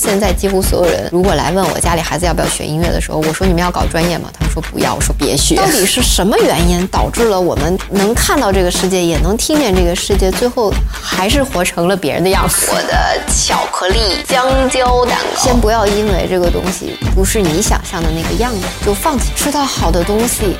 [0.00, 4.30] 现在几乎所有人，如果来问我家里孩子要不要学音乐的时候，我说你们要搞专业吗？
[4.32, 4.94] 他们说不要。
[4.94, 5.56] 我说别学。
[5.56, 12.70] 到底是什么原因导致了我们能看到这个世界，也能听见这个世界，最后还是活成了别人的样子？
[12.72, 15.42] 我的巧克力香蕉蛋糕。
[15.42, 19.26] 先不要因为这个东西不是你想象的那个样子，就放弃。
[19.36, 20.56] 吃到好的东西，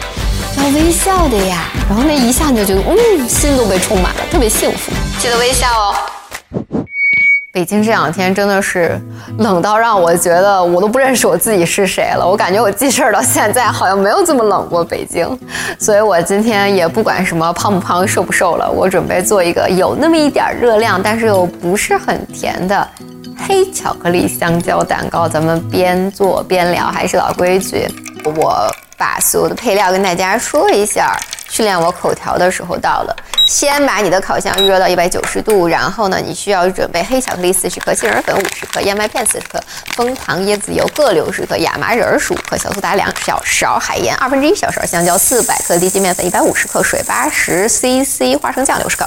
[0.58, 1.70] 要微笑的呀。
[1.88, 4.92] 然后那一下你就觉得，嗯，心都被充满了，特别幸福。
[5.18, 6.19] 记得微笑哦。
[7.52, 8.96] 北京这两天真的是
[9.38, 12.24] 冷到让我觉得我都不认识我自己是谁了。
[12.24, 15.36] 我感觉我记事儿到现在好像没有这么冷过北京，
[15.76, 22.88] 所以我今天也不管什么胖不胖、瘦不瘦了，我准备做一个有那么一点热量，但是又不是很甜的
[23.36, 25.28] 黑巧克力香蕉蛋糕。
[25.28, 27.84] 咱们边做边聊，还是老规矩，
[28.36, 28.64] 我
[28.96, 31.18] 把所有的配料跟大家说一下。
[31.50, 33.16] 训练我口条的时候到了。
[33.46, 39.60] 先把你的烤箱预热到一百九十度，然后呢，你需要准备黑巧克力四十克、杏仁粉五十克、燕麦片四十克、
[39.96, 49.04] 枫糖、椰子油各六十克、亚麻仁十五克、小苏打两小勺、海盐二分之一小勺、香蕉四百克、低筋面粉一百五十克、水八十 cc、花生酱六十克。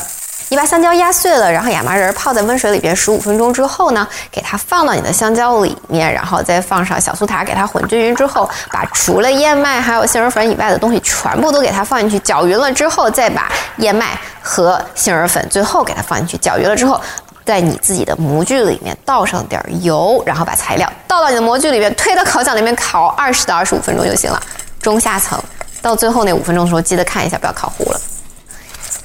[0.54, 17.02] 你把香蕉压碎了，然后亚麻仁泡在温水里边十五分钟之后呢，给它放到你的香蕉里面，然后再放上小苏打，给它混均匀之后，把除了燕麦还有杏仁粉以外的东西全部都给它放进去，搅匀了之后，再把燕麦和杏仁粉最后给它放进去，搅匀了之后，
[17.44, 24.40] 在你自己的模具里面倒上点油，然后把材料倒到你的模具里面，推到烤箱里面烤二十到二十五分钟就行了，
[24.80, 25.42] 中下层。
[25.81, 28.00] 到最后那五分钟的时候，记得看一下，不要烤糊了。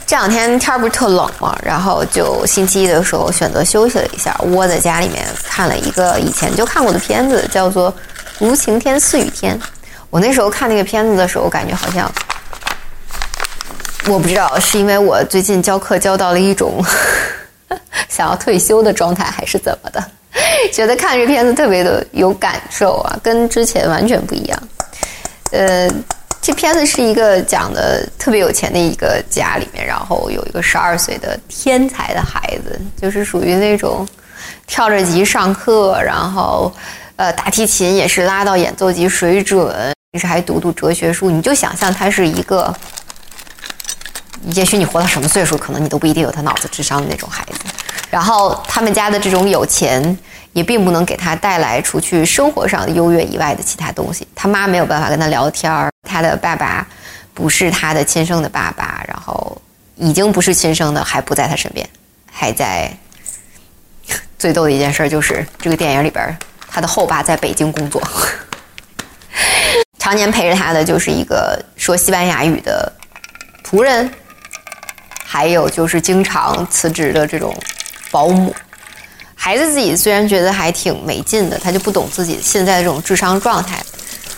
[0.08, 1.54] 这两天天儿不是特冷吗？
[1.62, 7.92] 然后就星期一的时候选择休息了一下，窝在家里面看了一个以前就看过的片子，叫做
[8.38, 9.54] 《无晴天似雨天》。
[10.08, 12.10] 我那时候看那个片子的时候，感觉好像
[14.06, 16.82] 我不知道是因为我最近教课教到了一种
[18.08, 20.02] 想要退休的状态，还是怎么的，
[20.72, 24.58] 觉得看这片子特别的有感受啊，跟之前完全不一样。
[25.50, 25.86] 呃。
[26.40, 34.06] 这片子是一个讲的特别有钱的一个家里面，然后有一个十二岁的天才的孩子，就是属于那种
[34.66, 36.72] 跳着级上课，然后
[37.16, 41.30] 呃打提琴也是拉到演奏级水准，平时还读读哲学书。
[41.30, 42.74] 你就想象他是一个，
[44.52, 47.58] 也许你活到什么岁数，可能你都不一定有他脑子智商的那种孩子。
[48.10, 50.16] 然后他们家的这种有钱。
[50.54, 54.26] 也并不能给他带来除去生活上的优越以外的其他东西。
[54.34, 56.86] 他妈没有办法跟他聊天儿，他的爸爸
[57.34, 59.60] 不是他的亲生的爸爸，然后
[59.96, 61.88] 已经不是亲生的，还不在他身边，
[62.32, 62.90] 还在。
[64.38, 66.38] 最逗的一件事就是这个电影里边，
[66.70, 68.00] 他的后爸在北京工作，
[69.98, 72.90] 常年陪着他的就是一个说西班牙语的
[73.68, 74.08] 仆人，
[75.24, 77.52] 还有就是经常辞职的这种
[78.12, 78.54] 保姆。
[79.34, 83.82] 孩子自己虽然觉得还挺没劲的，他就不懂自己现在这种智商状态。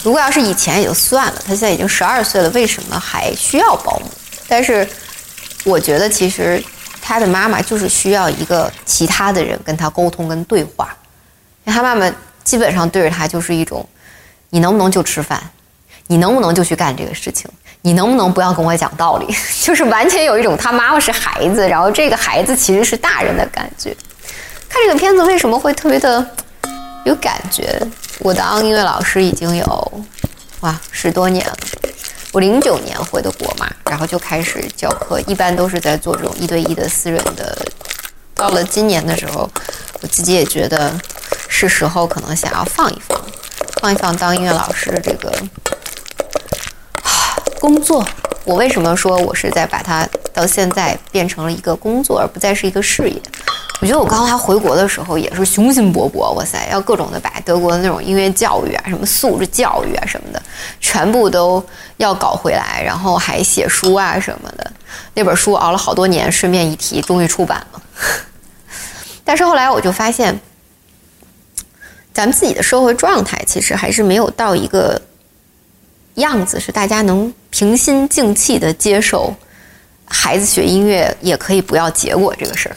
[0.02, 4.06] 如果要是以前也就算了，他现在已经十二岁了，为什么还需要保姆？
[4.48, 4.86] 但是
[5.64, 6.62] 我觉得其实
[7.00, 10.96] 他的妈妈就是需要一个其他的人跟他沟通跟对话。
[11.66, 12.10] 他妈妈
[12.42, 13.86] 基本上对着他就是一种：
[14.48, 15.40] 你能不能就吃饭？
[16.06, 17.48] 你能不能就去干这个事情？
[17.82, 19.34] 你能不能不要跟我讲道理？
[19.62, 23.96] 就是完全有一种他妈妈是孩子，然后这个孩子其实是大人的感觉。
[24.68, 26.26] 看这个片子为什么会特别的
[27.04, 27.80] 有感觉？
[28.18, 30.04] 我当音乐老师已经有
[30.60, 31.56] 哇十多年了，
[32.32, 37.56] 我零九年回的国嘛，然后就开始教课，一般都是在做这种一对一的私人的。
[38.34, 39.50] 到了今年的时候，
[40.00, 40.92] 我自己也觉得
[41.48, 43.20] 是时候可能想要放一放，
[43.80, 45.30] 放一放当音乐老师的这个
[47.02, 48.06] 啊工作。
[48.44, 53.20] 我为什么说我是在把它到现在变成了一个工作，而不再是一个事业？
[53.80, 60.42] 我觉得我刚才回国的时候也是雄心勃勃，哇塞，要各种的把德国的那种音乐教育啊、什么素质教育啊什么的，
[60.80, 61.64] 全部都
[61.96, 64.70] 要搞回来，然后还写书啊什么的。
[65.14, 67.82] 那本书熬了好多年，顺便一提，终于出版了。
[69.24, 70.38] 但是后来我就发现，
[72.12, 75.00] 咱们自己的社会状态其实还是没有到一个
[76.16, 79.34] 样子，是大家能平心静气的接受
[80.04, 82.76] 孩子学音乐也可以不要结果这个事儿。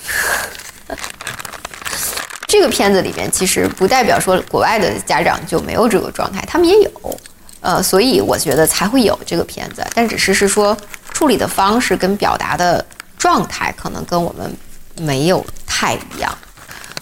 [2.48, 7.20] 这个片子里面其实不代表说国外的家长就没有这个状态，他们也有，
[7.62, 10.78] 呃，所以我觉得才会有这个片子，但只是是说
[11.12, 12.86] 处理的方式跟表达的
[13.18, 14.56] 状态可能跟我们
[14.98, 16.38] 没有太一样。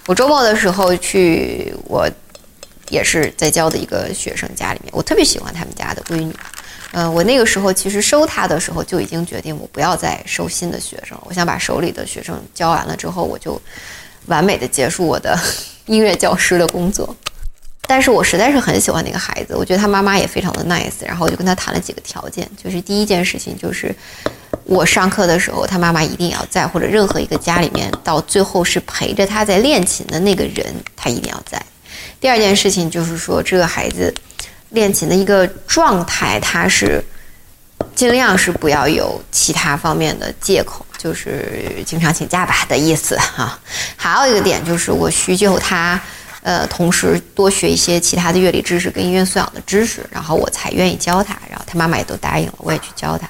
[0.08, 2.10] 我周末的时候去我
[2.90, 6.34] 也是在教的一个学生家里面，我特别喜欢他们家的闺女。
[6.94, 11.24] 嗯，我那个时候其实收他的时候就已经决定，我不要再收新的学生了。
[11.26, 13.62] 我想把手里的学生教完了之后，我就
[14.26, 15.38] 完美的结束我的
[15.88, 17.16] 音乐教师的工作。
[17.88, 21.06] 但是我实在是很喜欢那个孩子，我觉得他妈妈也非常的 nice。
[21.06, 23.94] 然后我就跟他谈了几个条件，就是第一件事情就是
[24.64, 31.62] 我上课的时候，他妈妈一定要在，或者任何一个家里面到最后是陪着他在练琴的那个人，他一定要在。
[32.22, 34.14] 第二件事情就是说，这个孩子
[34.72, 37.04] 练琴的一个状态，他是
[37.96, 43.58] 尽量是不要有其他方面的借口，就是经常请假吧的意思哈。
[43.96, 46.00] 还有一个点就是，我需求他，
[46.42, 51.38] 呃，同时多学一些其他的乐理知识跟音乐素养的知识，然后我才愿意教他。
[51.50, 53.30] 然后他妈妈也都答应了，我也去教他。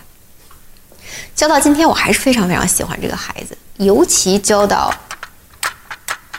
[1.35, 4.93] 教到今天，我还是非常非常喜欢这个孩子，尤其教到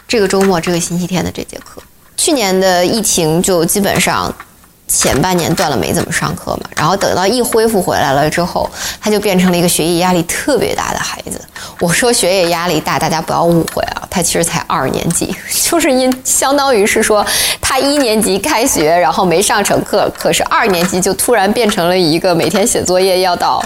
[0.07, 1.83] 这个周末这个星期天的这节课。
[2.17, 4.33] 去年的疫情就基本上
[4.95, 6.71] 前半年断了，没怎么上课嘛。
[6.77, 8.69] 然后等到一恢复回来了之后，
[9.01, 11.41] 他就变成了一个学业压力特别大的孩子。
[11.81, 15.35] 我说学业压力大，大家不要误会啊，他其实才二年级，
[15.71, 17.25] 就是因相当于是说
[17.61, 23.65] 他一年级开学，然后没上成课，可是二年级就突然变成了一个每天写作业要到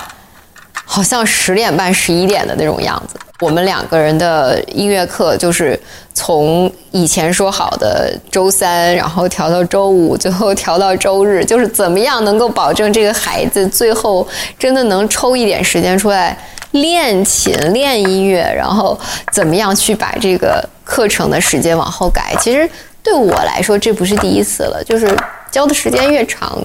[0.86, 3.18] 好像十点半、十一点的那种样子。
[3.40, 5.78] 我们两个人的音乐课就是
[6.14, 14.26] 从以前说好的周三，然后调到周五，最后调到周日，就是怎么样能够保证这个孩子最后
[14.58, 16.34] 真的能抽一点时间出来
[16.70, 18.98] 练琴、练音乐，然后
[19.30, 22.34] 怎么样去把这个课程的时间往后改。
[22.40, 22.66] 其实
[23.02, 25.14] 对我来说，这不是第一次了，就是
[25.50, 26.58] 教的时间越长，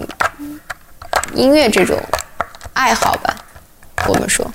[1.35, 1.97] 音乐这种
[2.71, 3.35] 爱好吧，
[4.07, 4.45] 我们说。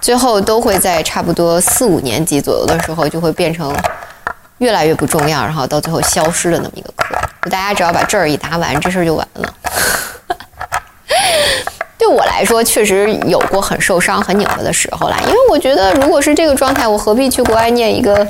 [0.00, 3.72] 最后都会在差不多四五年级左右的时候，就会变成
[4.58, 7.16] 越来越不重要，然后到最后消失的那么一个课。
[7.48, 9.54] 大家只要把证儿一拿完，这事儿就完了。
[11.96, 15.16] 对我来说，确实有过很受伤、很拧巴的时候啦。
[15.24, 18.26] 因为我觉得，如果是这个状态，我何必去国外念一个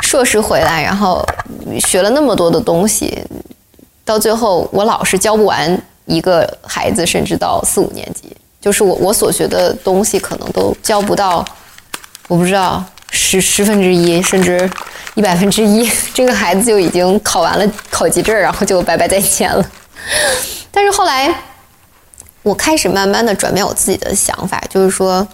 [0.00, 1.24] 硕士回来，然后
[1.80, 3.24] 学了那么多的东西，
[4.04, 8.36] 到最后我老是教不完一个孩子，甚至到四五年级。
[8.62, 11.44] 就是我我所学的东西可能都教不到，
[12.28, 14.70] 我不知道十十分之一甚至
[15.14, 19.70] 一百分之一， 这个孩子就已经考完了考级证，然后就拜拜再见了。
[20.70, 21.34] 但是后来，
[22.44, 25.26] 我开始慢慢的转变我自己的想法，就是说，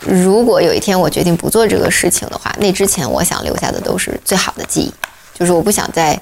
[0.00, 4.94] 如果有一天我决定不做这个事情的话，那之前我想留下的都是最好的记忆，
[5.38, 6.18] 就是我不想再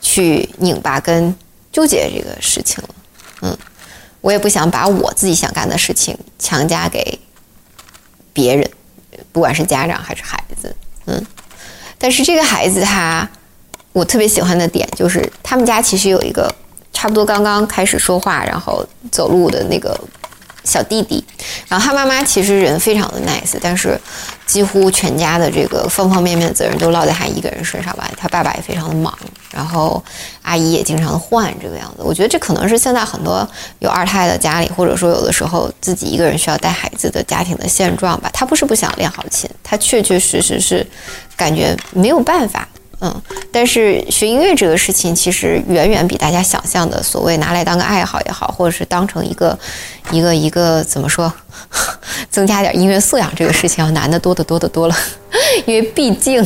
[0.00, 1.36] 去拧巴跟
[1.70, 2.88] 纠结这个事情了，
[3.42, 3.58] 嗯。
[4.20, 7.18] 我也不想把我自己想干的事情强加给
[8.32, 8.70] 别人，
[9.32, 10.74] 不管是家长还是孩子，
[11.06, 11.26] 嗯。
[11.98, 13.28] 但是这个孩子他，
[13.92, 16.54] 我特别喜欢的点就是，他们家其实有一个
[16.92, 19.98] 差不多刚刚开始说话，然后走路的那个。
[20.68, 21.24] 小弟弟，
[21.66, 23.98] 然后他妈妈其实人非常的 nice，但是
[24.46, 28.10] 几乎全家的这个方方面面的责任都落在他一个人身上吧。
[28.16, 29.16] 他爸爸也非常的忙，
[29.50, 30.02] 然后
[30.42, 32.02] 阿姨也经常换这个样子。
[32.02, 33.48] 我觉得这可能是现在很多
[33.78, 38.28] 有二胎的家里，或者说有的时候自己一个人需要带孩子的家庭的现状吧。
[38.32, 40.86] 他不是不想练好琴，他确确实实是
[41.34, 42.68] 感觉没有办法。
[43.00, 43.22] 嗯，
[43.52, 49.56] 但是学音乐这个事情，其实远远比大家想象的所谓拿来当个爱好也好，或者是当成一个
[50.10, 51.32] 一个一个怎么说，
[52.28, 54.96] 增加点音乐素养这个事情要难得多得多得多了。
[55.64, 56.44] 因为毕竟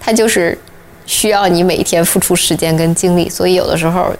[0.00, 0.58] 它就是
[1.04, 4.10] 需要你每天付出时间跟精力，所以有的时候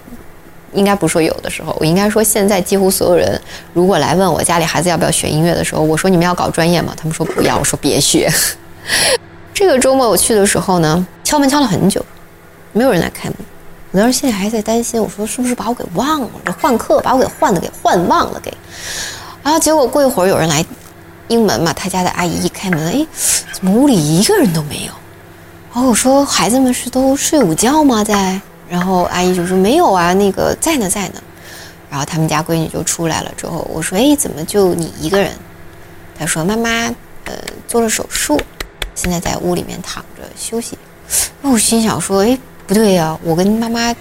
[0.73, 3.41] 应该不说有的时候，我应该说现在几乎所有人
[3.73, 6.93] 如果来问我家里孩子要不要学音乐的时候，我说你们要搞专业吗？
[6.95, 8.31] 他们说不要，我说别学。
[9.53, 12.05] 这个周末我去的时候呢，敲门敲了很久，
[12.73, 13.37] 没有人来开门。
[13.91, 16.29] 我当时心里还在担心，我说是不是把我给忘了？
[16.43, 18.53] 这换课把我给换的给换忘了给。
[19.41, 20.65] 然后结果过一会儿有人来
[21.29, 23.07] 应门嘛，他家的阿姨一开门，哎，
[23.53, 24.91] 怎么屋里一个人都没有？
[25.73, 28.03] 然后我说孩子们是都睡午觉吗？
[28.03, 28.37] 在？
[28.67, 31.23] 然后阿姨就说没有啊，那个在呢在呢。
[31.89, 35.31] 然后他们家闺女就出来了之后，我说哎，怎么就你一个人？
[36.19, 36.69] 她说妈妈
[37.23, 37.33] 呃
[37.69, 38.37] 做了手术。
[38.93, 40.77] 现在在屋里面躺着休息，
[41.41, 43.93] 那我心想说：“哎，不对呀，我跟妈妈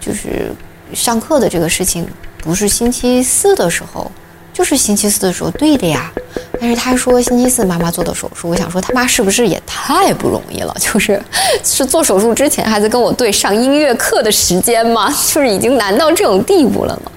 [0.00, 0.50] 就是
[0.94, 4.10] 上课的这个事情，不是星期四的时候，
[4.54, 6.10] 就是星期四的时候对的呀。
[6.58, 10.74] 但是他说星期四妈妈做的手术，我想说他妈是不是也太不容易了？
[10.78, 11.20] 就是
[11.62, 15.10] 是做手术之前还在跟我对上音乐课的时间吗？
[15.10, 17.12] 就是已经难到这种地步了吗？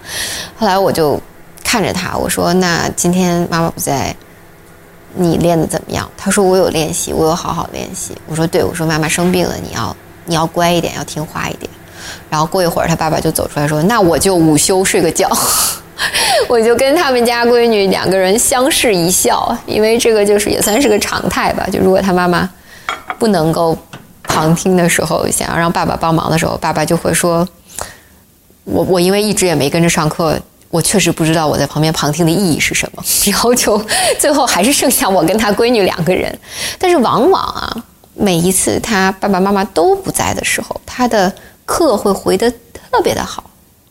[0.57, 1.17] 后来我就
[1.63, 4.13] 看着他，我说：那今天妈妈不在。”
[5.15, 6.09] 你练得怎么样？
[6.17, 8.15] 他说我有练习，我有好好练习。
[8.27, 9.95] 我说对，我说妈妈生病了，你要
[10.25, 11.69] 你要乖一点，要听话一点。
[12.29, 15.29] 然后过一会儿，他爸爸就走出来说：“那我就午休睡个觉。
[16.47, 21.65] ”我就跟他们家闺女两个人相视一笑，因为这个就是也算是个常态吧。
[21.71, 22.47] 就如果他妈妈
[23.17, 23.75] 不能够
[24.23, 27.47] 旁听的时候，想要让爸爸帮忙的时候，爸爸就会说
[28.65, 30.37] ：“我我因为一直也没跟着上课，
[30.75, 33.01] 我确实不知道我在旁边旁听的意义是什么。
[33.31, 33.81] ”然后就
[34.19, 36.37] 最后还是剩下我跟他闺女两个人。
[36.77, 41.33] 但是往往啊，每一次他爸爸妈妈都不在的时候，他的
[41.65, 42.51] 课会回得
[42.91, 43.41] 特别的好。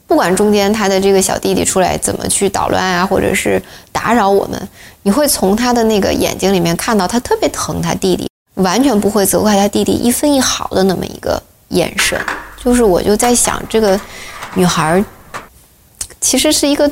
[0.07, 3.61] 不管中间他的这个小弟弟出来怎么去捣乱啊，或者是
[3.91, 4.69] 打扰我们，
[5.05, 12.21] 你会从他的那个眼睛里面看到他特别疼他弟弟，完全不会责怪他弟弟一分一毫的那么一个眼神。
[12.62, 13.99] 就是我就在想，这个
[14.55, 15.03] 女孩
[16.25, 16.90] 其实是一个，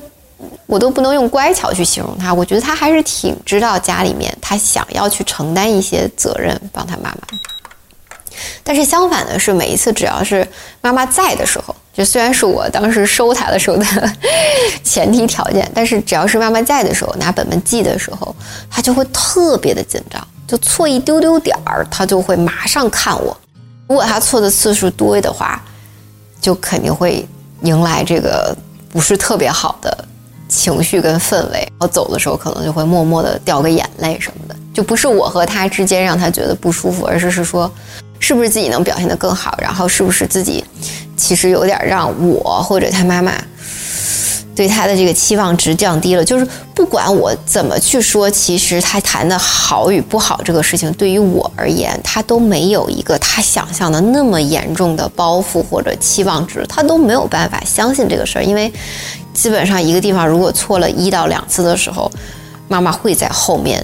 [0.66, 7.38] 我都不能用乖巧去形容他，我觉得他还是挺知道家里面他想要去承担一些责任，帮他妈妈。
[8.62, 10.46] 但是相反的是，每一次只要是
[10.82, 11.74] 妈妈在的时候。
[11.94, 13.84] 就虽然是我当时收他的时候的
[14.82, 18.34] 前提条件，但是只要是妈妈在的时候，拿本本记的时候，
[18.70, 23.36] 他就会特别的紧张，就错一丢丢点儿，他就会马上看我。
[23.88, 25.62] 如果他错的次数多的话，
[26.40, 27.28] 就肯定会
[27.62, 28.56] 迎来这个
[28.92, 30.04] 不是特别好的
[30.48, 31.66] 情绪跟氛围。
[31.80, 37.68] 我走的时候，可能就会默默的掉个眼泪什么的，就不是我和他之间让他觉得不舒服，而是是说。
[38.24, 39.58] 是不是自己能表现得更好？
[39.60, 40.64] 然后是不是自己
[41.16, 43.32] 其实有点让我或者他妈妈
[44.54, 46.24] 对他的这个期望值降低了？
[46.24, 58.44] 就是不管我怎么去说，其实他谈的好与不好这个事情，对于我而言，他都没有一个他想象的那么严重的包袱或者期望值，他都没有办法相信这个事儿。
[58.44, 58.70] 因为
[59.32, 62.10] 基本上一个地方如果错了一到两次的时候，
[62.68, 63.82] 妈妈会在后面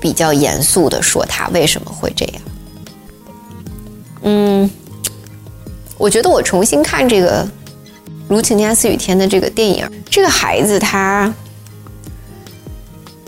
[0.00, 2.34] 比较严肃的说他为什么会这样。
[4.22, 4.70] 嗯，
[5.98, 7.44] 我觉得我重新看这个
[8.28, 11.32] 《如晴天似雨天》的这个电影，这个孩子他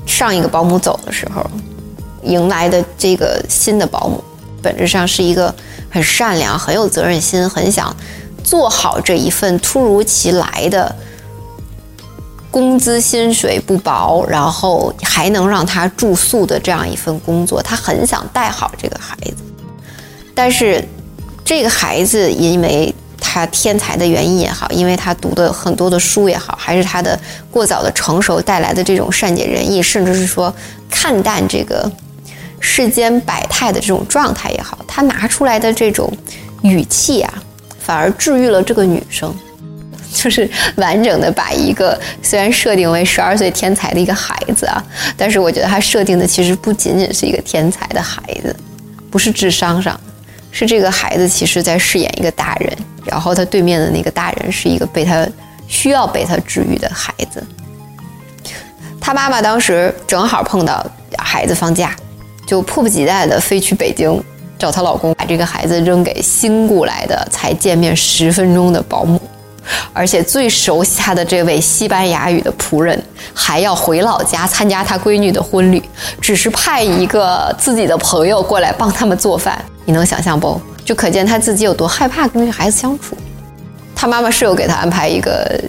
[0.07, 1.45] 上一个保姆走的时候，
[2.23, 4.23] 迎来的这个新的保姆，
[4.62, 5.55] 本质上是一个
[5.91, 7.95] 很善良、很有责任心、很想
[8.43, 10.95] 做好这一份突如其来的
[12.50, 19.37] 工资薪水不薄，然后还能让他住宿的这样一份工作，他很想带好这个孩子。
[20.35, 20.83] 但是，
[21.45, 22.95] 这个孩子因为
[23.28, 27.18] 他天才的原因也好，因为他读的很多的书也好，还是他的
[27.50, 30.54] 过早的成熟带来的这种善解人意，甚至是说
[30.88, 31.90] 看淡这个
[32.61, 36.11] 世间百态的这种状态也好，他拿出来的这种
[36.62, 37.35] 语气啊，
[37.80, 39.35] 反而治愈了这个女生，
[40.14, 44.83] 就是完整的把一个虽然设定为十二岁天才的一个孩子啊，
[45.16, 48.56] 但是我觉得他设定的其实不仅仅是一个天才的孩子，
[49.11, 50.00] 不是智商上。
[50.52, 52.75] 是这个孩子，其实在饰演一个大人，
[53.06, 55.26] 然后他对面的那个大人是一个被他
[55.68, 57.42] 需要被他治愈的孩子。
[59.00, 60.84] 他妈妈当时正好碰到
[61.16, 61.94] 孩子放假，
[62.46, 64.20] 就迫不及待的飞去北京
[64.58, 69.20] 找她老公，把这个孩子扔给新雇来的才见面十分钟的保姆，
[69.92, 73.00] 而且最熟悉他的这位西班牙语的仆人，
[73.32, 75.82] 还要回老家参加他闺女的婚礼，
[76.20, 79.64] 只是派一个自己的朋友过来帮他们做饭。
[79.84, 80.60] 你能想象不？
[80.87, 83.16] 就可见他自己有多害怕跟这个孩子相处。
[83.95, 85.61] 他妈妈是有给他安排一个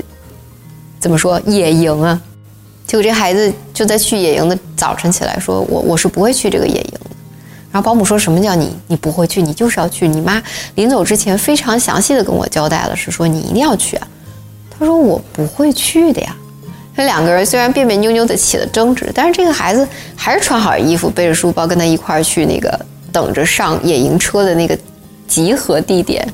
[0.99, 2.21] 怎么说野营啊？
[2.85, 7.09] 结果这孩子就在去野营的早晨起来说：“我我是不会去这个野营的。”
[7.71, 9.41] 然后保姆说什么叫你你不会去？
[9.41, 10.07] 你就是要去。
[10.07, 10.41] 你妈
[10.75, 14.07] 临走之前非常详细的跟我交代了，是说你一定要去啊。
[14.77, 16.35] 他说我不会去的呀。
[16.95, 22.79] 这两个人虽然别别扭扭的起了争执，但是这个孩子还是穿好衣服，背着书包跟他一块儿去那个。
[23.09, 24.77] 等着上野营车的那个
[25.27, 26.25] 集合地点，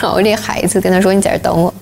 [0.00, 1.72] 然后这孩子跟他说：“你在这等我。”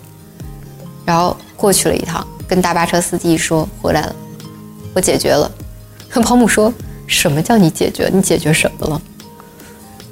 [1.05, 4.17] 然后过去了一趟，跟大巴车司机说：“回来了，
[4.95, 5.51] 我解决了。
[6.25, 6.73] ”保姆说
[7.07, 8.11] ：“什么叫你解决？
[8.13, 9.01] 你解决什么了？”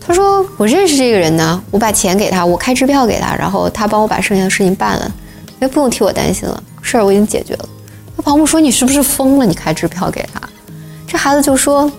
[0.01, 5.11] 他说：“我认识这个人呢，我把钱给他，我开支票给他，然后他帮我把剩下的事情办了，
[5.61, 7.69] 也不用替我担心了，事儿我已经解决了。”
[8.17, 9.47] 那保姆说：“你是不是疯了？
[9.47, 10.41] 你开支票给他？”
[11.09, 11.91] 这孩子就说。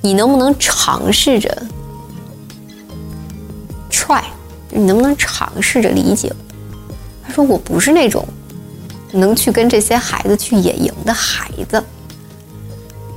[0.00, 1.66] 你能不能尝试着
[3.94, 4.22] try？
[4.70, 6.32] 你能不能尝试着理解？
[7.22, 8.26] 他说：“我不是那种
[9.12, 11.82] 能去跟这些孩子去野营的孩子。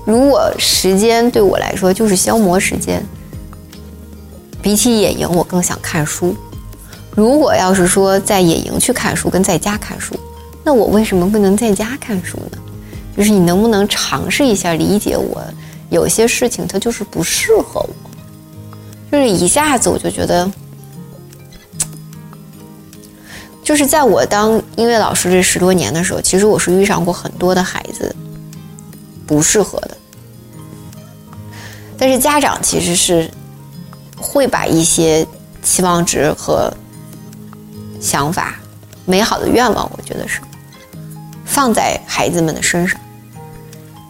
[0.05, 3.03] 如果时间对我来说就是消磨时间，
[4.62, 6.36] 比起野营，我更想看书。
[7.12, 10.15] 如果要是说在野营去看书，跟在家看书，
[10.63, 12.57] 那我为什么不能在家看书呢？”
[13.17, 15.43] 就是你能不能尝试一下理解我？
[15.89, 18.10] 有些事情它就是不适合我，
[19.12, 20.50] 就是一下子我就觉得，
[23.68, 28.16] 就是在我当音乐老师这十多年的时候，其实我是遇上过很多的孩子
[29.26, 29.98] 不适合的，
[31.98, 33.30] 但是家长其实是
[34.16, 35.28] 会把一些
[35.62, 36.74] 期望值和
[38.00, 38.58] 想法、
[39.04, 40.40] 美好的愿望，我觉得是
[41.44, 42.98] 放在孩子们的身上。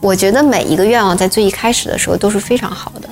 [0.03, 3.09] 我觉得每一个愿望在最一开始的时候都是非常好的，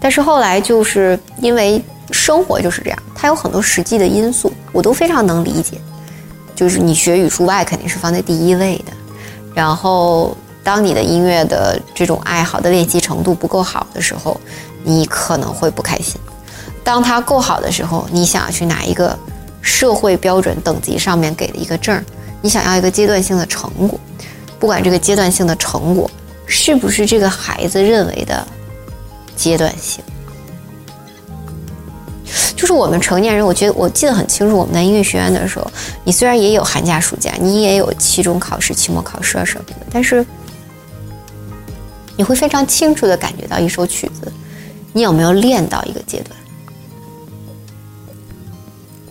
[0.00, 1.80] 但是后来就是因为
[2.12, 5.80] 生活就是这样，它有很多实际的因素，我都非常能理解。
[6.54, 8.92] 就是你学语数外肯定是放在第一位的，
[9.54, 14.38] 然后当你的音乐的这种爱好的练习程度不够好的时候，
[14.84, 16.20] 你可能会不开心；
[16.84, 19.18] 当它够好的时候，你想要去拿一个
[19.62, 22.04] 社会标准等级上面给的一个证，
[22.42, 23.98] 你想要一个阶段性的成果。
[24.60, 26.08] 不管这个阶段性的成果
[26.46, 28.46] 是不是这个孩子认为的
[29.34, 30.04] 阶段性，
[32.72, 35.70] 我们成年人，我觉得我记得很清楚，我们在音乐学院的时候，
[36.04, 40.24] 你虽然也有寒假、暑假，你也有期中考试、期末考试啊什么的，但是
[42.16, 44.32] 你会非常清楚的感觉到一首曲子，
[44.92, 46.38] 你有没有练到一个阶段？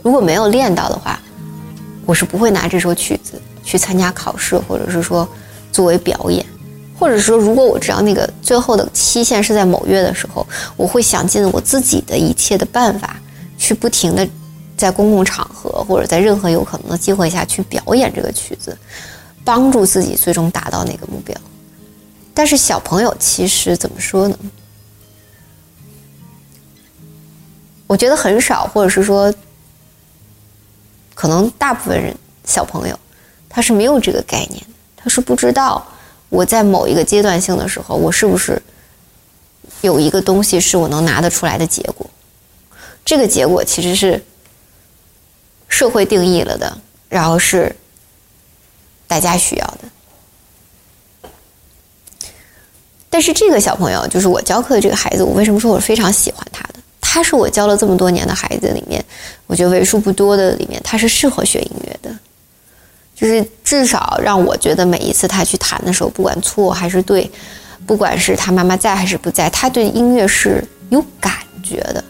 [0.02, 1.20] 如果没有练到的话，
[2.06, 5.28] 我是不会拿这首曲子去参加考试，或者是说。
[5.74, 6.46] 作为表演，
[7.00, 13.16] 或者说，如果我知道那个最后的期限是在某月的时候，我会想尽我自己的一切的办法，
[13.62, 14.28] 去不停的
[14.76, 18.76] 在公共场合或者在任何有可能的机会下去表演这个曲子，
[19.46, 21.40] 帮助自己最终达到那个目标。
[22.34, 24.36] 但是小朋友其实怎么说呢？
[27.86, 29.32] 我觉得很少，或者是说，
[31.14, 33.00] 可能大部分人小朋友
[33.48, 34.66] 他是没有这个概念。
[34.96, 35.86] 他是不知道
[36.30, 38.60] 我在某一个阶段性的时候，我是不是
[39.82, 42.10] 有一个东西是我能拿得出来的结果。
[43.04, 44.24] 这个结果其实是
[45.68, 46.78] 社会定义了的，
[47.10, 47.76] 然后是
[49.08, 49.80] 大家需要的。
[53.10, 56.76] 但是这个小朋友，就是我教课的这个孩子，我为什么说我非常喜欢他的？
[57.02, 59.04] 他是我教了这么多年的孩子里面，
[59.48, 62.18] 我觉得为数不多的里面，他是适合学音乐的。
[63.14, 67.30] 就是至少让我觉得每一次他去弹的时候，不管错还是对，
[67.86, 72.04] 不管是他妈妈在还是不在，他对音乐是有感觉的。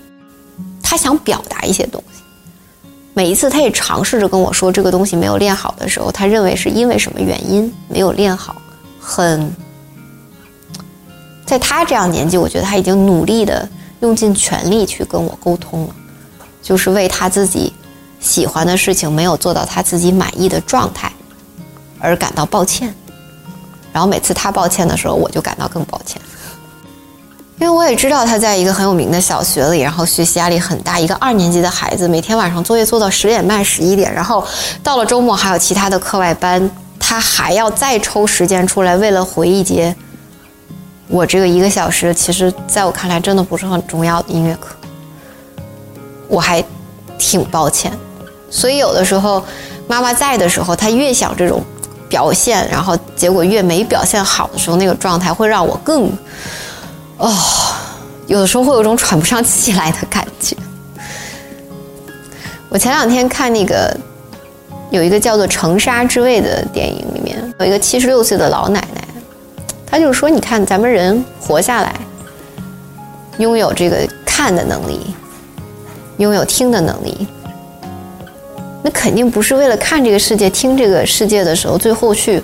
[0.81, 2.21] 他想表达一些东西。
[3.13, 8.55] 每一次他也尝试着跟我说这个东西没有练好的时候，他认为是因为什么原因没有练好。
[8.99, 9.53] 很，
[11.45, 13.67] 在他这样年纪，我觉得他已经努力的
[13.99, 15.95] 用尽全力去跟我沟通了，
[16.61, 17.73] 就是为他自己。
[18.19, 21.11] 喜欢的事情没有做到他自己满意的状态，
[21.99, 22.93] 而感到抱歉。
[23.91, 26.21] 然后每次他抱歉的时候，我就感到更抱歉，
[27.61, 30.99] 因为我也知道他在一个很有名的小学里，然后学习压力很大。
[30.99, 34.43] 一个二年级的孩子，每天晚上作业做到十点半、十一点，然后
[34.81, 36.67] 到了周末还有其他的课外班，
[36.99, 39.95] 他还要再抽时间出来，为了回一节
[41.07, 44.75] 我这个一个小时，其实在我看来真的不是很重要的音乐课，
[46.27, 46.63] 我还
[47.19, 47.93] 挺抱歉。
[48.49, 49.43] 所以有的时候，
[49.87, 51.63] 妈妈在的时候，她越想这种
[52.09, 56.11] 表现，然后结果越没表现好的时候，那个状态会让我更，
[57.21, 57.31] 哦，
[58.25, 60.57] 有的时候会有种喘不上气来的感觉。
[62.67, 63.95] 我前两天看那个
[64.89, 69.07] 有一个叫做《城沙之味》的电影，里面有一个七十六岁的老奶奶，
[69.85, 71.93] 她就说：“你看，咱们人活下来，
[73.37, 75.13] 拥有这个看的能力，
[76.17, 77.27] 拥有听的能力。”
[78.81, 82.41] 那肯定不是为了看这个世界、听这个世界的时候，最后去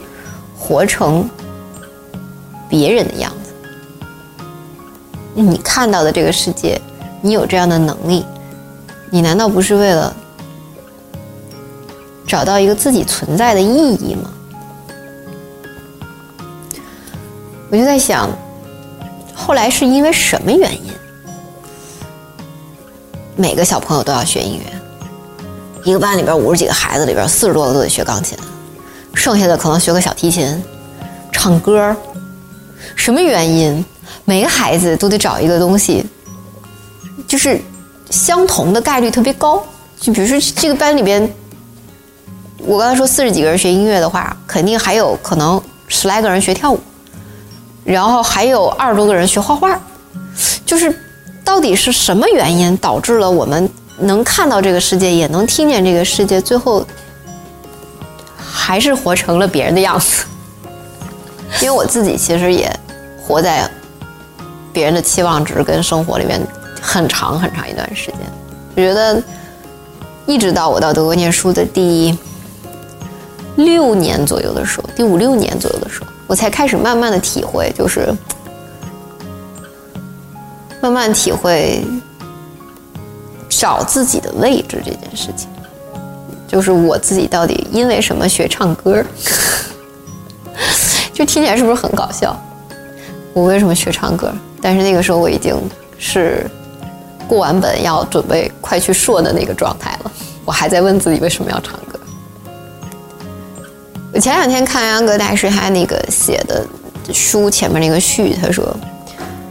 [0.56, 1.28] 活成
[2.70, 3.37] 别人的样子。
[5.43, 6.82] 你看到的这个世界，
[7.21, 8.26] 你有这样的能力，
[9.12, 10.12] 你难道不是为了
[12.26, 14.32] 找到一个自己存在的意义吗？
[17.69, 18.30] 我就在想，
[19.36, 20.91] 后来是因为什么原因，
[23.36, 24.63] 每个小朋友都要学音乐？
[25.84, 28.36] 一个班里边五十几个孩子里边，四十多个都得学钢琴，
[29.13, 30.63] 剩下的可能学个小提琴、
[31.32, 31.95] 唱歌。
[32.95, 33.86] 什么原因？
[34.30, 36.06] 每个孩子都得找一个东西，
[37.26, 37.62] 就是
[38.10, 39.66] 相同的概率特别高。
[39.98, 41.34] 就比如说这个班里边，
[42.58, 46.80] 我刚才说四十几个人学音乐的话，肯定还有可能十来个人学跳舞，
[47.86, 49.80] 然后还有二十多个人学画画。
[50.66, 50.94] 就是
[51.46, 53.70] 到底是什么原因导致了我们？
[54.00, 56.86] 能看到这个世界，也能听见这个世界，最后
[58.38, 60.26] 还是活成了别人的样子。
[61.63, 62.70] 因为我自己其实也
[63.20, 63.68] 活在
[64.78, 66.40] 别人的期望值跟生活里面
[66.80, 68.20] 很长很长一段时间。
[68.76, 69.20] 我觉得，
[70.28, 72.16] 一直到我到德国念书的第
[73.56, 78.13] 六年左右的时候，第五六年左右的时候，我才开始慢慢的体会，就是
[80.80, 81.84] 慢慢体会
[83.50, 85.50] 找自己的位置这件事情。
[86.48, 89.04] 就是我自己到底因为什么学唱歌？
[91.12, 92.40] 就听起来是不是很搞笑？
[93.34, 94.32] 我为什么学唱歌？
[94.62, 95.56] 但是那个时候我已经
[95.98, 96.50] 是
[97.28, 100.12] 过完本要准备快去硕的那个状态了，
[100.46, 102.00] 我还在问自己为什么要唱歌。
[104.13, 106.65] 我前两天看安格大师他那个写的
[107.13, 108.76] 书前面那个序，他说：“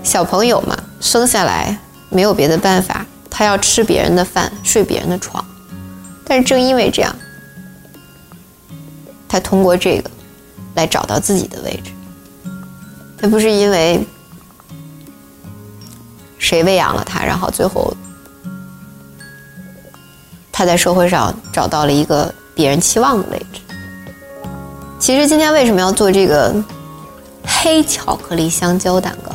[0.03, 1.77] 小朋友嘛，生下来
[2.09, 5.45] 没有别的办法，他要吃别人的饭，睡别人的床。”
[6.27, 7.15] 但是正因为这样，
[9.29, 10.11] 他通过这个
[10.75, 11.93] 来找到自己的位置。
[13.17, 14.05] 他不是因为
[16.47, 17.93] 谁喂养了他，然后最后
[20.53, 23.61] 他在社会上找到了一个别人期望的位置。
[24.97, 26.55] 其实今天为什么要做这个
[27.45, 29.33] 黑巧克力香蕉蛋糕？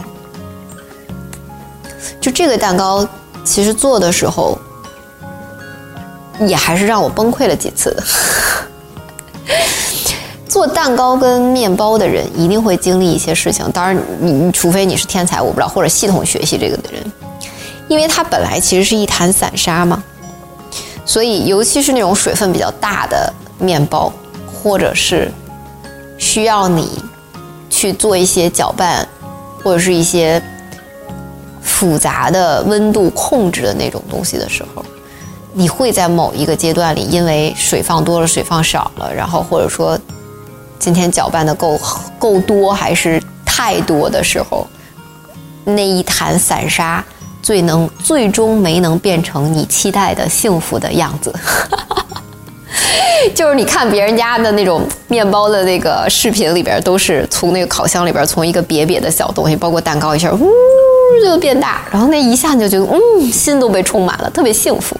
[2.21, 3.05] 就这个蛋糕，
[3.43, 4.57] 其实做的时候。
[6.47, 7.95] 也还是让我崩溃了几次。
[10.51, 17.01] 做蛋糕跟面包的人一定会经历一些事情，当然你你除非你是天才，我不知道或者系统学习这个的人，
[17.87, 20.03] 因为它本来其实是一坛散沙嘛，
[21.05, 24.11] 所以尤其是那种水分比较大的面包，
[24.53, 25.31] 或者是
[26.17, 27.01] 需要你
[27.69, 29.07] 去做一些搅拌，
[29.63, 30.43] 或者是一些
[31.61, 34.83] 复杂的温度控制的那种东西的时候。
[35.53, 39.99] 你会在某一个阶段里，因为水放多了，水放少了，然后或者说
[40.81, 41.79] 今天搅拌的够
[42.17, 44.65] 够多还是太多的时候，
[45.63, 47.05] 那一坛散沙
[47.43, 51.31] 最能最终没能变成你期待的幸福的样子。
[53.35, 60.51] 就是你看别人家的那种面包的那个视频里边，都是从那个烤箱里边从一个瘪瘪的小东西，包括蛋糕一下呜。
[61.23, 64.97] 就变大，然后那一下你就觉得，嗯，心都被充满了，特别幸福。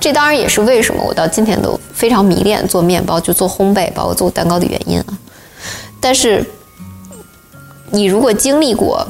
[0.00, 5.06] 这当然也是为什么我到今天都非常迷恋做面包，就做烘焙，包括做蛋糕的原因啊。
[6.00, 6.44] 但是，
[7.90, 9.06] 你如果经历过，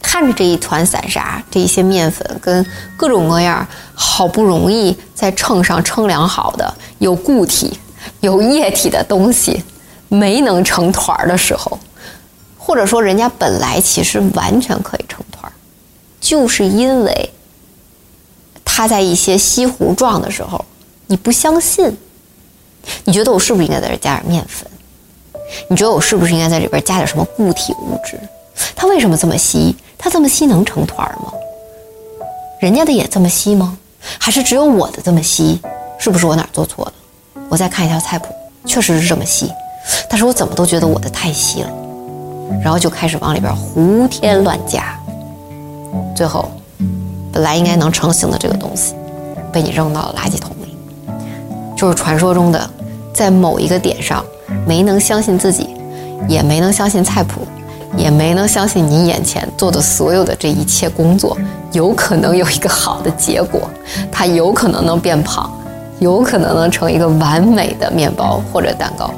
[0.00, 2.64] 看着这一团散沙，这一些面粉跟
[2.96, 7.78] 各种各样好不容易在秤上称量好的有固体、
[8.20, 9.62] 有液体的东西
[10.08, 11.78] 没能成团儿的时候，
[12.56, 15.52] 或者说人家本来其实完全可以成团儿。
[16.20, 17.30] 就是因为
[18.72, 20.64] 它在一些稀糊状的时候，
[21.06, 21.94] 你不相信，
[23.04, 24.66] 你觉得我是不是应该在这加点面粉？
[25.68, 28.18] 你觉得我是不是应该在里边加点什么固体物质？
[28.74, 29.76] 它为什么这么稀？
[29.98, 31.32] 它这么稀能成团吗？
[32.60, 33.76] 人家的也这么稀吗？
[34.18, 35.60] 还是只有我的这么稀？
[35.98, 36.92] 是不是我哪做错了？
[37.50, 38.32] 我再看一下菜谱，
[38.64, 39.52] 确实是这么稀，
[40.08, 41.70] 但是我怎么都觉得我的太稀了，
[42.62, 44.98] 然后就开始往里边胡添乱加。
[46.16, 46.50] 最后，
[47.32, 48.94] 本来应该能成型的这个东西，
[49.52, 50.76] 被你扔到了垃圾桶里。
[51.76, 52.70] 就是传说中的，
[53.14, 54.24] 在某一个点上，
[54.66, 55.70] 没能相信自己，
[56.28, 57.40] 也没能相信菜谱，
[57.96, 61.36] 也没能相信你眼前做的所有的这一切工作，
[61.72, 63.62] 有可能有一个好的结果。
[64.12, 65.50] 它有可能能变胖，
[66.00, 69.10] 有可能能成一个完美的面包或者蛋糕。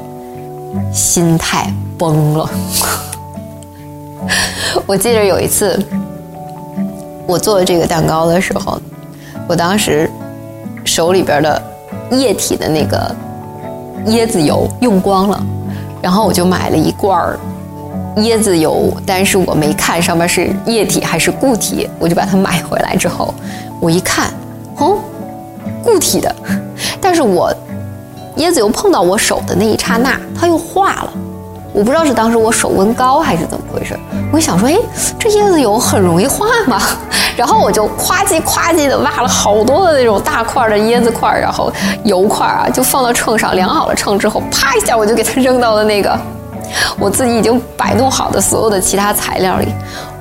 [0.93, 2.49] 心态崩了。
[4.87, 5.77] 我记得有一次。
[7.25, 8.79] 我做这个蛋糕的时候，
[9.47, 10.09] 我当时
[10.83, 11.61] 手里边的
[12.11, 13.15] 液体的那个
[14.07, 15.43] 椰子油用光了，
[16.01, 17.39] 然后我就买了一罐儿
[18.17, 23.33] 椰子油，但是我没看上面是液体还是固体，我就把它买回来之后，
[23.79, 24.31] 我一看，
[24.77, 24.97] 哦，
[25.83, 26.35] 固体的，
[27.01, 27.51] 但是我
[28.37, 31.13] 椰子油碰到我手的那一刹那，它又化了。
[31.73, 33.99] 我不知道是当时我手温高还是怎么回事，
[34.31, 34.77] 我想说，哎，
[35.17, 36.79] 这椰子油很容易化吗？
[37.35, 46.15] 然后我就夸叽夸叽的挖了好多的那种大块的椰子块，然后油块啊，就放到秤上量好了秤之后，啪一下我就给它扔到了那个
[46.99, 49.67] 我自己已经摆弄好的所有的其他材料里。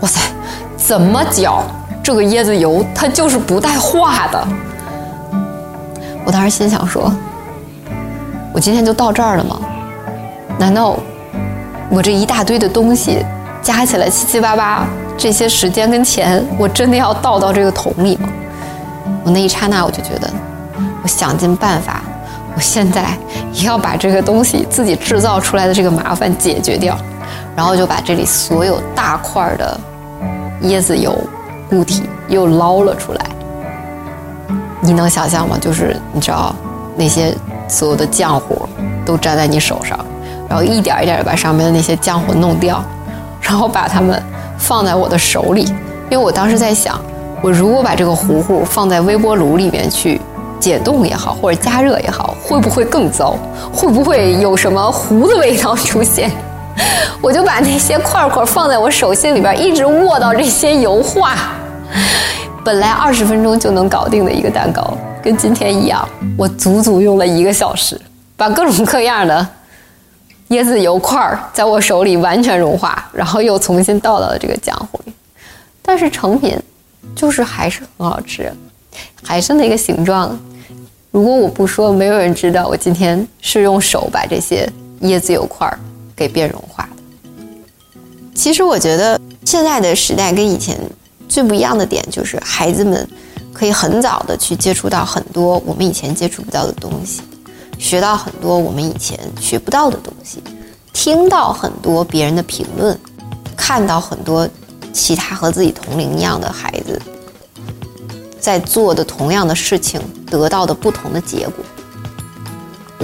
[0.00, 0.20] 哇塞，
[0.78, 1.62] 怎么搅
[2.02, 4.48] 这个椰子油它就是不带化的？
[6.24, 7.12] 我当时心想说，
[8.54, 9.60] 我今天就到这儿了吗？
[10.58, 10.96] 难道？
[11.92, 13.22] 我这一大堆的东西
[13.60, 18.30] 加起来七七八八，这些时间跟钱，我真的要倒到这个桶里吗？
[19.22, 20.30] 我那一刹那，我就觉得，
[21.02, 22.00] 我想尽办法，
[22.56, 23.14] 我现在
[23.52, 26.96] 也要把这个东西自己制造出来的这个麻烦解决掉。
[27.54, 29.78] 然后就把这里所有大块的
[30.62, 31.14] 椰子油
[31.68, 33.20] 固体又捞了出来。
[34.80, 35.58] 你能想象吗？
[35.60, 36.54] 就是你知道
[36.96, 37.36] 那些
[37.68, 38.66] 所有的浆糊
[39.04, 39.98] 都粘在你手上，
[40.52, 42.84] 然后一点一点的把上面的那些浆糊弄掉，
[43.40, 44.22] 然后把它们
[44.58, 45.62] 放在我的手里。
[46.10, 47.00] 因为我当时在想，
[47.40, 50.20] 我如果把这个糊糊放在微波炉里面去
[50.60, 53.34] 解冻也好，或者加热也好，会不会更糟？
[53.72, 56.30] 会不会有什么糊的味道出现？
[57.22, 61.34] 我就把那些块块放在我手心里边，一直握到这些油化。
[62.62, 67.98] 本来二十分钟就能搞定的一个蛋糕，跟今天一样，我足足用了一个小时，
[68.36, 69.48] 把各种各样的
[70.52, 75.12] 椰子油块儿在我手里完全融化，然后又重新倒到了这个浆糊里。
[75.82, 76.56] 但是成品
[77.14, 78.52] 就是还是很好吃，
[79.22, 80.38] 还是那个形状。
[81.10, 84.66] 如果我不说，没有人知道我今天是用手把这些
[85.02, 85.78] 椰子油块儿
[86.14, 87.02] 给变融化的。
[88.34, 90.78] 其实我觉得现在的时代跟以前。
[91.28, 93.08] 最不一样的点就是，孩子们
[93.54, 97.22] 可以很早的去接触到很多我们以前接触不到的东西，
[97.82, 100.40] 学到很多我们以前学不到的东西，
[100.92, 102.96] 听到很多别人的评论，
[103.56, 104.48] 看到很多
[104.92, 107.02] 其他和自己同龄一样的孩子
[108.38, 111.64] 在做的同样的事情，得到的不同的结果。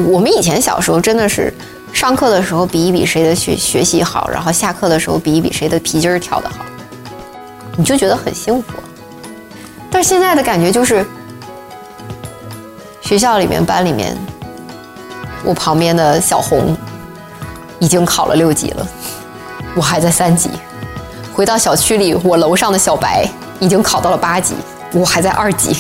[0.07, 1.53] 我们以前小时候真的是
[1.93, 6.65] 上课的时候比一比谁的学学习好，然后下课的时候比一比谁的皮筋儿跳得好。
[7.77, 8.75] 你就觉得很幸福，
[9.91, 11.05] 但现在的感觉就是，
[13.01, 14.17] 学校里面、班里面，
[15.49, 16.77] 我旁边的小红
[17.79, 18.87] 已经考了六级了，
[19.75, 20.51] 我还在三级；
[21.33, 23.27] 回到小区里，我楼上的小白
[23.59, 24.55] 已经考到了八级，
[24.93, 25.75] 我还在二级。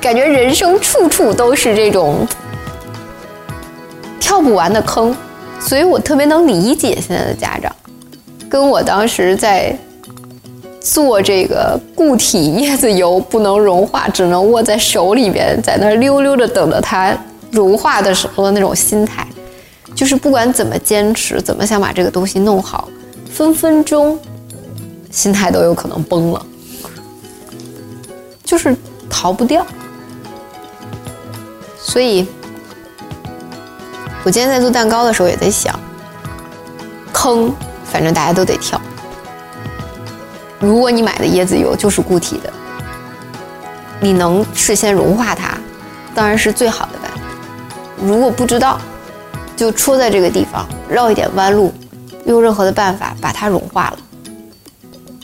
[0.00, 2.24] 感觉人生处处都是这种
[4.20, 5.12] 跳不完的坑，
[5.58, 7.74] 所以我特别能理解现在的家长，
[8.48, 9.76] 跟我当时在。
[10.78, 17.12] 做这个固体椰子油不能融化，只能握在手里边，在那溜溜的等着它
[17.50, 19.26] 融化的时候的那种心态，
[19.94, 22.88] 就是不管怎么坚持，怎么想把这个东西弄好，
[23.32, 24.18] 分分钟
[25.10, 26.46] 心态都有可能崩了，
[28.44, 28.76] 就是
[29.08, 29.66] 逃不掉。
[31.78, 32.26] 所以，
[34.24, 35.78] 我今天在做蛋糕的时候也在想，
[37.12, 37.54] 坑，
[37.84, 38.78] 反正大家都得跳。
[40.58, 42.52] 如果你买的椰子油就是固体的，
[44.00, 45.56] 你能事先融化它，
[46.14, 46.95] 当然是最好的。
[48.00, 48.80] 如果不知道，
[49.56, 51.72] 就戳在这个地方，绕一点弯路，
[52.26, 53.98] 用任何的办法把它融化了，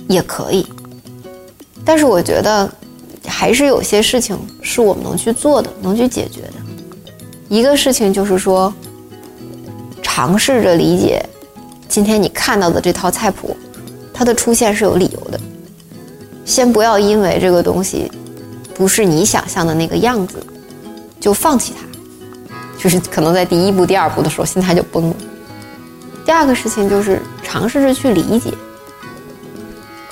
[0.08, 0.66] 也可以。
[1.84, 2.70] 但是我觉得，
[3.26, 6.54] 还是有些事情是我们能去做的，能去解决的。
[7.48, 8.72] 一个事情就是说，
[10.02, 11.24] 尝试着理解
[11.88, 13.56] 今天你看到的这套菜谱。
[14.14, 15.40] 它的出现是有理由的，
[16.44, 18.12] 先不要因为这个东西
[18.72, 20.36] 不是你想象的那个样子，
[21.18, 21.84] 就放弃它，
[22.82, 25.14] 就是可能在第一步、第二步的时候心态就崩了。
[26.24, 28.52] 第二个事情就是尝试着去理解，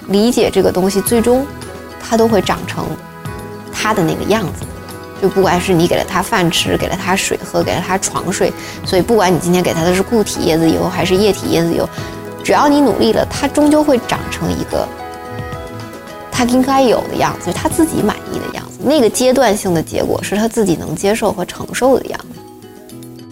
[0.06, 1.44] 理解这个东西最终
[2.00, 2.86] 它都会长成
[3.72, 4.64] 它的那个样子，
[5.20, 8.52] 就不管是你给了它饭吃，给了它水喝，给了它床睡，
[8.84, 11.88] 所以不管你今天给它的是固体椰子油还是液体椰子油。
[12.44, 14.86] 只要你努力了，它终究会长成一个
[16.30, 18.78] 它应该有的样子，他自己满意的样子。
[18.82, 22.29] 那个阶段性的结果是他自己能接受和承受的样子。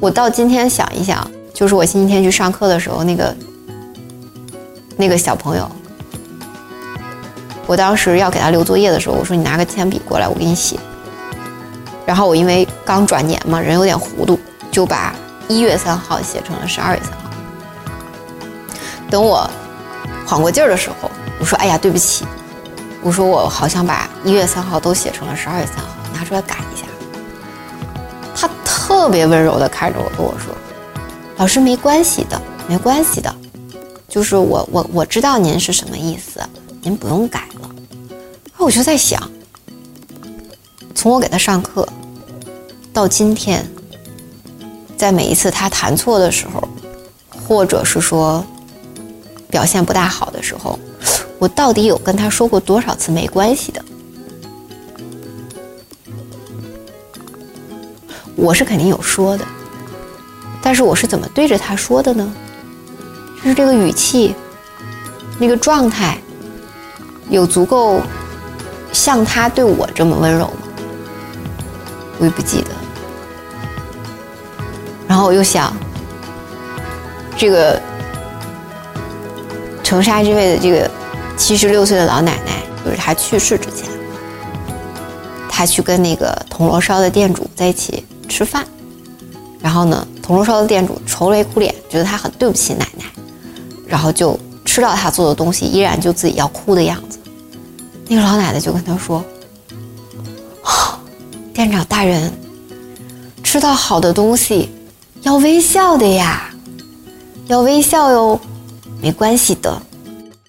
[0.00, 3.36] 我到今天想一想，就是我星期天去上课的时候，那个
[4.96, 5.68] 那个小朋友，
[7.66, 10.78] 我当时要给他留作业的时候，我说你拿个铅笔过来，我给你写。
[12.06, 14.38] 然后我因为刚转年嘛，人有点糊涂，
[14.70, 15.12] 就把
[15.48, 17.28] 一月三号写成了十二月三号。
[19.10, 19.50] 等我
[20.24, 22.24] 缓过劲儿的时候，我说：“哎呀，对不起，
[23.02, 26.86] 我说我好像把一月三号都写成了十二月三号，拿出来改一下。”
[28.88, 30.50] 特别温柔的看着我跟我说
[31.36, 33.32] ：“老师，没关系的，没关系的，
[34.08, 36.40] 就是我我我知道您是什么意思，
[36.80, 37.70] 您不用改了。”
[38.56, 39.30] 我就在想，
[40.94, 41.86] 从我给他上课
[42.90, 43.62] 到今天，
[44.96, 46.66] 在每一次他弹错的时候，
[47.46, 48.42] 或者是说。
[49.50, 50.78] 表现不大好的时候，
[51.38, 53.82] 我到底有跟他说过多少次没关系的？
[58.38, 59.44] 我是肯定有说的，
[60.62, 62.32] 但是我是怎么对着他说的呢？
[63.42, 64.32] 就是这个语气，
[65.38, 66.16] 那个状态，
[67.28, 68.00] 有足够
[68.92, 70.68] 像他对我这么温柔吗？
[72.18, 72.70] 我也不记得。
[75.08, 75.76] 然后我又想，
[77.36, 77.80] 这个。
[79.82, 80.90] 长沙这位的这个
[81.34, 83.88] 七十六岁的老奶奶，就是她去世之前，
[85.48, 88.66] 她去跟那个铜锣烧的店主在一起吃饭，
[89.60, 93.04] 然后呢，铜锣烧的店主愁眉苦脸，觉得他很对不起奶奶，
[93.86, 97.18] 然后就吃到他做的东西，依然就自己要哭的样子。
[98.06, 99.24] 那个老奶奶就跟他说
[101.52, 102.32] ：“店长大人，
[103.42, 104.70] 吃到好的东西
[105.22, 106.50] 要微笑的呀，
[107.48, 108.40] 要微笑哟，
[109.00, 109.82] 没关系的。”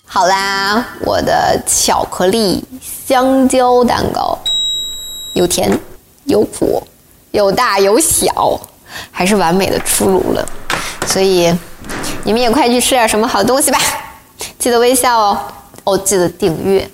[0.06, 4.38] 好啦，我的巧克力香蕉蛋糕，
[5.34, 5.78] 有甜
[6.26, 6.82] 有苦，
[7.32, 8.60] 有大有小，
[9.12, 10.48] 还是完美的出炉了。
[11.06, 11.54] 所以
[12.24, 13.80] 你们也快去吃点什么好东西吧，
[14.58, 15.38] 记得微笑哦，
[15.84, 16.89] 哦，记得订阅，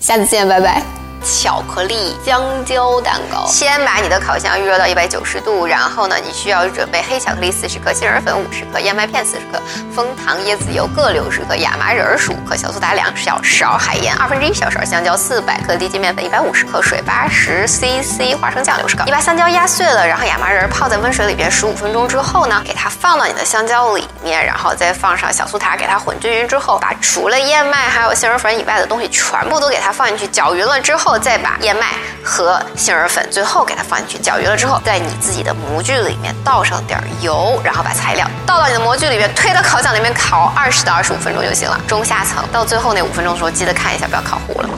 [0.00, 1.05] 下次见，拜拜。
[1.26, 3.46] 巧克力香蕉蛋糕。
[3.46, 9.60] 先把你的烤箱预热到一百九十度，然后呢，你需要准备黑巧克力四十克、杏仁粉五十克、燕麦片四十克、
[9.94, 19.02] 枫糖、椰子油各六十克、亚麻仁十五克、小苏打两小勺、海盐二分之一小勺、香蕉四百克、低筋面粉一百五十克、水八十 CC、花生酱六十克。
[19.04, 41.80] 你把香蕉压碎了，然后亚麻仁泡在温水里边十五分钟之后呢，给它放到你的香蕉里面，然后再放上小苏打，给它混均匀之后，把除了燕麦还有杏仁粉以外的东西全部都给它放进去，搅匀了之后再把燕麦和杏仁粉最后给它放进去，搅匀了之后，在你自己的模具里面倒上点油，然后把材料倒到你的模具里面，推到烤箱里面烤二十到二十五分钟就行了。
[41.86, 44.68] 中下层到最后那五分钟的时候，记得看一下，不要烤糊了。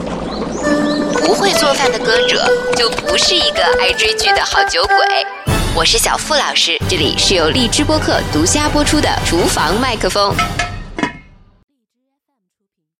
[1.21, 4.95] 不会做饭的歌者就不是一个爱追剧的好酒鬼。
[5.75, 10.33] 我是小付老师，这里是由荔枝播客独家播出的厨房麦克风。